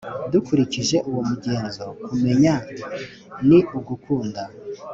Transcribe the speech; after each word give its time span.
dukurikije 0.31 0.97
uwo 1.09 1.21
mugenzo, 1.29 1.83
kumenya 2.05 2.53
ni 3.47 3.59
ugukunda. 3.77 4.41